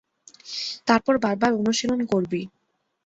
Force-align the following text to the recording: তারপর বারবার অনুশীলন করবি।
তারপর 0.87 1.15
বারবার 1.17 1.51
অনুশীলন 1.53 1.99
করবি। 2.11 2.41